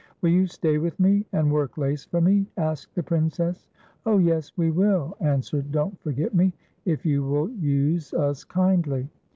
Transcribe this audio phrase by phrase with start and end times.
[0.23, 3.67] "Will you stay with me and work lace for me?" asked the Princess.
[4.03, 6.53] "Oh yes; we will," answered Don't Forget Me,
[6.85, 9.07] "if you will use us kindly."